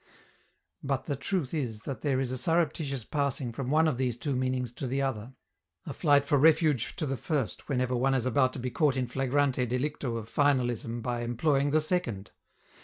[0.81, 4.35] But the truth is that there is a surreptitious passing from one of these two
[4.35, 5.33] meanings to the other,
[5.85, 9.05] a flight for refuge to the first whenever one is about to be caught in
[9.05, 12.31] flagrante delicto of finalism by employing the second.